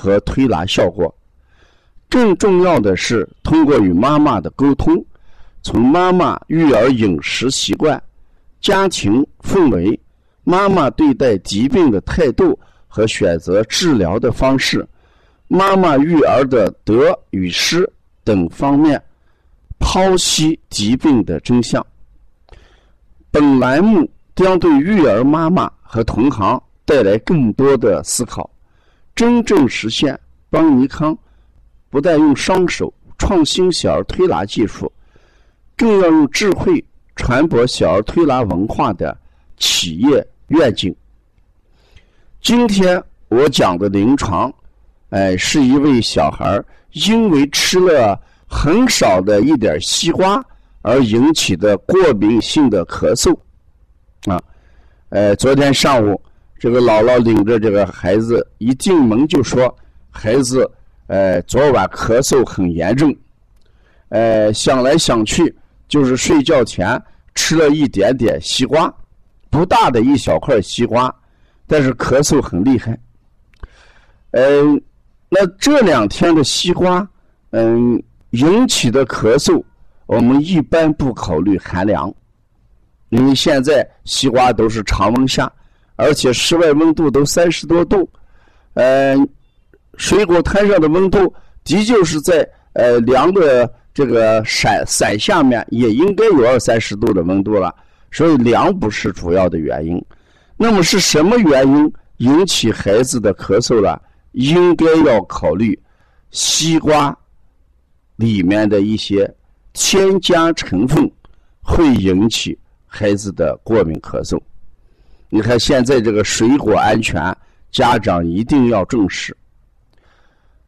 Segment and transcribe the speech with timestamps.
[0.00, 1.12] 和推拿效果，
[2.08, 5.04] 更重要的是通过与妈妈的沟通，
[5.60, 8.00] 从妈妈育儿饮食习惯、
[8.60, 9.98] 家庭氛围、
[10.44, 14.86] 妈妈对待疾病的态度和选择治疗的方式、
[15.48, 17.90] 妈妈育儿的得与失
[18.22, 19.02] 等方面，
[19.80, 21.84] 剖析疾病的真相。
[23.32, 28.48] 本栏目将对育儿妈妈和同行带来更多的思考。
[29.18, 30.16] 真正实现
[30.48, 31.18] 邦尼康
[31.90, 34.92] 不但用双手创新小儿推拿技术，
[35.76, 36.84] 更要用智慧
[37.16, 39.18] 传播小儿推拿文化的
[39.56, 40.94] 企业愿景。
[42.40, 44.54] 今天我讲的临床，
[45.10, 48.16] 哎，是一位小孩因为吃了
[48.46, 50.40] 很少的一点西瓜
[50.80, 53.36] 而引起的过敏性的咳嗽
[54.32, 54.40] 啊，
[55.08, 56.22] 呃，昨天上午。
[56.58, 59.72] 这个姥姥领着这个孩子一进门就说
[60.10, 60.68] ：“孩子，
[61.06, 63.14] 呃，昨晚咳嗽很严重，
[64.08, 65.54] 呃，想来想去
[65.86, 67.00] 就是睡觉前
[67.32, 68.92] 吃了一点点西瓜，
[69.48, 71.14] 不大的一小块西瓜，
[71.64, 72.98] 但是咳嗽很厉害。
[74.32, 74.82] 嗯，
[75.28, 77.08] 那这两天的西瓜，
[77.50, 79.62] 嗯，引起的咳嗽，
[80.06, 82.12] 我们一般不考虑寒凉，
[83.10, 85.48] 因为现在西瓜都是常温下。”
[85.98, 88.08] 而且室外温度都三十多度，
[88.74, 89.16] 呃，
[89.96, 97.74] 水果摊上的温度的确是在呃凉的这个伞伞下面也应该有二三十度的温度了，
[98.12, 100.00] 所以凉不是主要的原因。
[100.56, 104.00] 那么是什么原因引起孩子的咳嗽了？
[104.32, 105.76] 应该要考虑
[106.30, 107.16] 西瓜
[108.14, 109.28] 里面的一些
[109.72, 111.10] 添加成分
[111.60, 114.38] 会引起孩子的过敏咳嗽。
[115.30, 117.36] 你看，现在这个水果安全，
[117.70, 119.36] 家长一定要重视。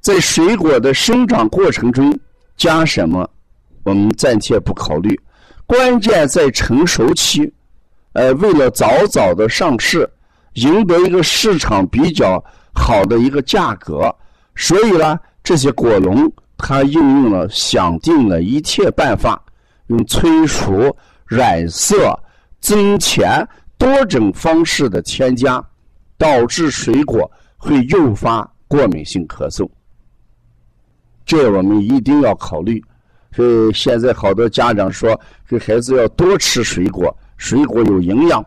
[0.00, 2.18] 在水果的生长过程中
[2.56, 3.28] 加什么，
[3.82, 5.18] 我们暂且不考虑。
[5.64, 7.50] 关键在成熟期，
[8.12, 10.06] 呃，为了早早的上市，
[10.54, 14.14] 赢得一个市场比较好的一个价格，
[14.54, 19.42] 所以呢，这些果农他应用了想尽了一切办法，
[19.86, 20.94] 用催熟、
[21.26, 22.14] 染色、
[22.60, 23.48] 增甜。
[23.82, 25.60] 多种方式的添加，
[26.16, 29.68] 导致水果会诱发过敏性咳嗽，
[31.26, 32.80] 这我们一定要考虑。
[33.32, 38.44] 所以现在好多家长说，给孩子要多吃水果，水果有营养。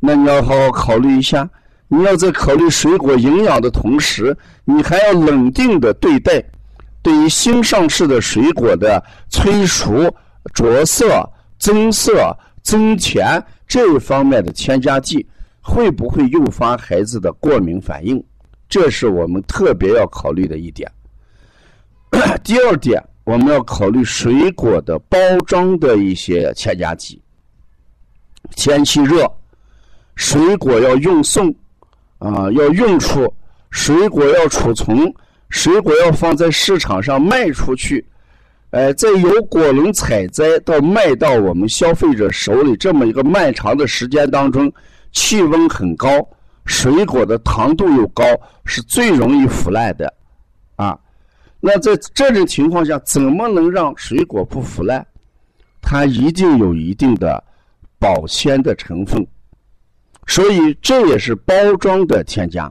[0.00, 1.46] 那你要好好考虑一下，
[1.88, 4.34] 你要在考虑水果营养的同时，
[4.64, 6.42] 你还要冷静的对待
[7.02, 10.10] 对于新上市的水果的催熟、
[10.54, 11.28] 着色、
[11.58, 13.38] 增色、增甜。
[13.66, 15.26] 这一方面的添加剂
[15.60, 18.22] 会不会诱发孩子的过敏反应？
[18.68, 20.90] 这是我们特别要考虑的一点。
[22.42, 27.20] 第二点，我们要考虑水果的包装的一些添加剂。
[28.54, 29.30] 天气热，
[30.14, 31.52] 水果要运送
[32.18, 33.32] 啊，要运出，
[33.70, 35.12] 水果要储存，
[35.48, 38.04] 水果要放在市场上卖出去。
[38.76, 44.70] 哎，在由果农采摘到卖到我们消费者手里这么一个漫长的时间当中，
[45.12, 46.06] 气温很高，
[46.66, 48.22] 水果的糖度又高，
[48.66, 50.12] 是最容易腐烂的，
[50.74, 50.98] 啊，
[51.58, 55.06] 那在这种情况下，怎么能让水果不腐烂？
[55.80, 57.42] 它一定有一定的
[57.98, 59.26] 保鲜的成分，
[60.26, 62.70] 所以这也是包装的添加。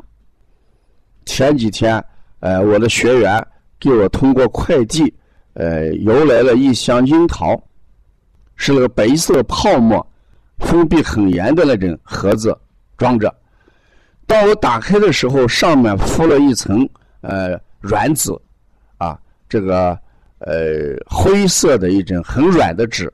[1.26, 2.00] 前几天，
[2.42, 3.44] 呃，我的学员
[3.80, 5.12] 给我通过快递。
[5.56, 7.62] 呃，邮来了一箱樱桃，
[8.56, 10.06] 是那个白色泡沫、
[10.60, 12.58] 封闭很严的那种盒子
[12.98, 13.34] 装着。
[14.28, 16.88] 当我打开的时候，上面敷了一层
[17.22, 18.32] 呃软纸，
[18.98, 19.18] 啊，
[19.48, 19.98] 这个
[20.40, 23.12] 呃灰色的一种很软的纸。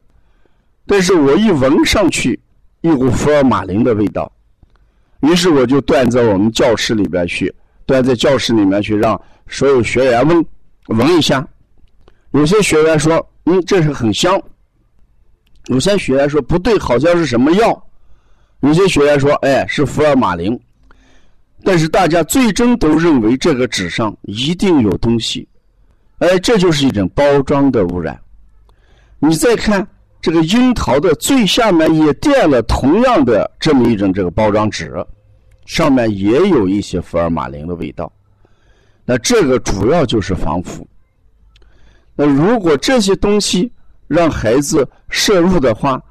[0.87, 2.39] 但是我一闻上去，
[2.81, 4.31] 一股福尔马林的味道。
[5.19, 7.53] 于是我就端在我们教室里边去，
[7.85, 10.43] 端在教室里面去，让所有学员们
[10.87, 11.47] 闻一下。
[12.31, 14.41] 有些学员说：“嗯，这是很香。”
[15.67, 17.87] 有些学员说：“不对，好像是什么药。”
[18.61, 20.59] 有些学员说：“哎，是福尔马林。”
[21.63, 25.47] 但是大家最终都认为这个纸上一定有东西，
[26.17, 28.19] 哎，这就是一种包装的污染。
[29.19, 29.87] 你再看
[30.19, 34.93] 这个樱桃的最下面也垫了同样的这么一种这个包装纸，
[35.67, 38.11] 上面也有一些福尔马林的味道。
[39.05, 40.87] 那这个主要就是防腐。
[42.15, 43.71] 那如果这些东西
[44.07, 46.01] 让孩子摄入的话，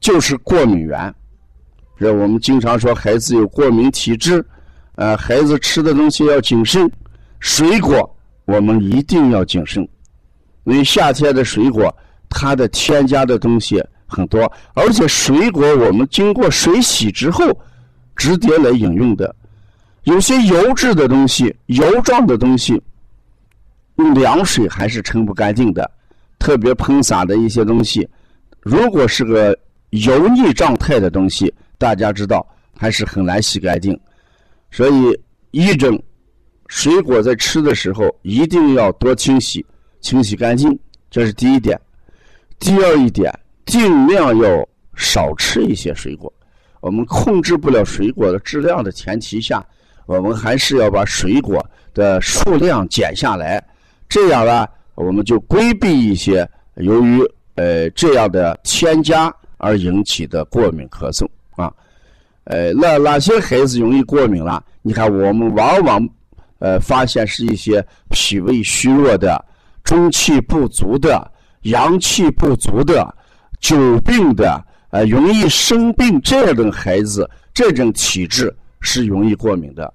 [0.00, 1.14] 就是过敏源。
[1.98, 4.44] 这我们经常说孩子有过敏体质，
[4.96, 6.90] 呃，孩子吃的东西要谨慎。
[7.40, 8.16] 水果
[8.46, 9.86] 我们一定要谨慎，
[10.64, 11.94] 因为夏天的水果
[12.28, 17.44] 它的添加的东西很多，而且水果我们经过水洗之后
[18.16, 19.34] 直接来饮用的，
[20.04, 22.80] 有些油质的东西、油状的东西。
[23.96, 25.90] 用凉水还是冲不干净的，
[26.38, 28.08] 特别喷洒的一些东西，
[28.60, 29.56] 如果是个
[29.90, 32.44] 油腻状态的东西，大家知道
[32.76, 33.98] 还是很难洗干净。
[34.70, 35.18] 所以，
[35.52, 36.02] 一种
[36.66, 39.64] 水果在吃的时候一定要多清洗，
[40.00, 40.76] 清洗干净，
[41.10, 41.80] 这是第一点。
[42.58, 43.32] 第二一点，
[43.66, 46.32] 尽量要少吃一些水果。
[46.80, 49.64] 我们控制不了水果的质量的前提下，
[50.06, 53.62] 我们还是要把水果的数量减下来。
[54.14, 54.64] 这样呢，
[54.94, 57.20] 我们就规避一些由于
[57.56, 61.26] 呃这样的添加而引起的过敏咳嗽
[61.56, 61.68] 啊。
[62.44, 64.64] 呃，那哪些孩子容易过敏了？
[64.82, 66.08] 你看，我们往往
[66.60, 69.44] 呃发现是一些脾胃虚弱的、
[69.82, 71.28] 中气不足的、
[71.62, 73.12] 阳气不足的、
[73.58, 79.92] 久病的、呃容易生病这样的孩子，这种体质是容易过敏的。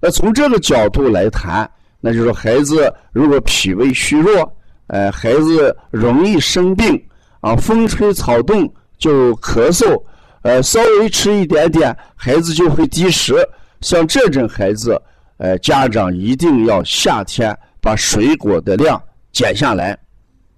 [0.00, 1.70] 那从这个角度来谈。
[2.00, 4.52] 那就是，孩子如果脾胃虚弱，
[4.86, 7.00] 呃，孩子容易生病
[7.40, 10.00] 啊，风吹草动就咳嗽，
[10.42, 13.34] 呃，稍微吃一点点，孩子就会积食。
[13.80, 15.00] 像这种孩子，
[15.38, 19.00] 呃，家长一定要夏天把水果的量
[19.32, 19.98] 减下来，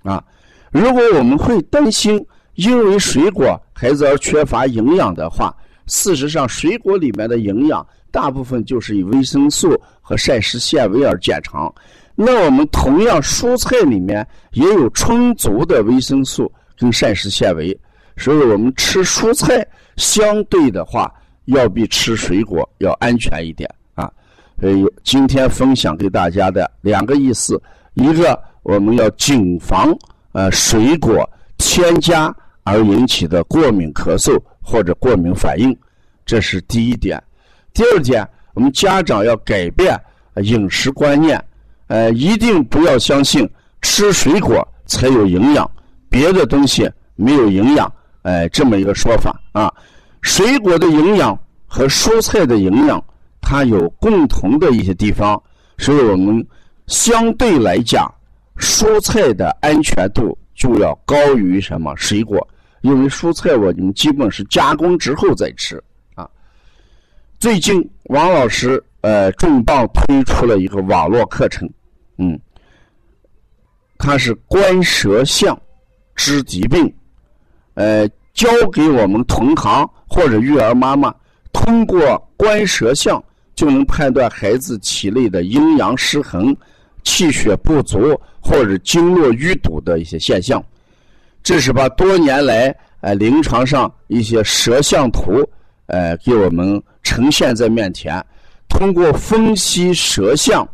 [0.03, 0.23] 啊，
[0.71, 5.55] 如果我们会担心因为水果孩子而缺乏营养的话，
[5.87, 7.87] 事实上，水果里面的营养。
[8.11, 11.73] 大部分就是以维生素和膳食纤维而见长。
[12.15, 17.79] 那我们同样蔬菜里面也有充足的维生素跟膳食纤维，
[18.17, 19.67] 所以我们吃蔬菜
[19.97, 21.11] 相对的话
[21.47, 24.11] 要比吃水果要安全一点啊。
[24.61, 27.61] 所以今天分享给大家的两个意思：
[27.95, 29.97] 一个我们要谨防
[30.33, 32.35] 呃水果添加
[32.65, 35.75] 而引起的过敏咳嗽或者过敏反应，
[36.27, 37.23] 这是第一点。
[37.73, 39.99] 第二点，我们家长要改变
[40.43, 41.43] 饮食观念，
[41.87, 43.49] 呃，一定不要相信
[43.83, 45.69] 吃水果才有营养，
[46.09, 49.73] 别的东西没有营养，哎，这么一个说法啊。
[50.23, 53.03] 水果的营养和蔬菜的营养，
[53.41, 55.41] 它有共同的一些地方，
[55.79, 56.47] 所以我们
[56.87, 58.13] 相对来讲，
[58.59, 62.47] 蔬菜的安全度就要高于什么水果，
[62.83, 65.83] 因为蔬菜我们基本是加工之后再吃。
[67.41, 71.67] 最近，王老师呃重磅推出了一个网络课程，
[72.19, 72.39] 嗯，
[73.97, 75.59] 它是观舌象
[76.15, 76.93] 知疾病，
[77.73, 81.15] 呃，教给我们同行或者育儿妈妈，
[81.51, 83.23] 通过观舌象
[83.55, 86.55] 就能判断孩子体内的阴阳失衡、
[87.05, 90.63] 气血不足或者经络淤堵的一些现象。
[91.43, 95.43] 这是把多年来呃临床上一些舌象图。
[95.87, 98.25] 呃，给我们呈现在面前，
[98.69, 100.69] 通过分析舌象，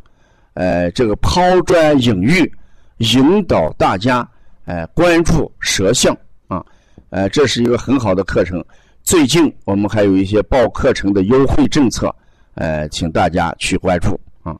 [0.54, 2.52] 呃，这个抛砖引玉，
[2.98, 4.28] 引导大家，
[4.64, 6.16] 呃，关注舌象
[6.48, 6.64] 啊，
[7.10, 8.64] 呃，这是一个很好的课程。
[9.02, 12.14] 最近我们还有一些报课程的优惠政策，
[12.54, 14.56] 呃，请大家去关注啊。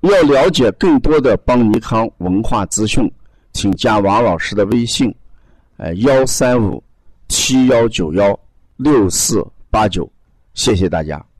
[0.00, 3.10] 要了解更多的邦尼康文化资讯，
[3.52, 5.14] 请加王老师的微信，
[5.76, 6.82] 呃，幺三五
[7.28, 8.38] 七幺九幺。
[8.78, 10.10] 六四八九，
[10.54, 11.31] 谢谢大家。